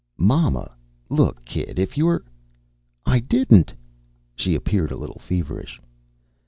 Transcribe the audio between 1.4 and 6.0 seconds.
kid, if you're" "I didn't." She appeared a little feverish.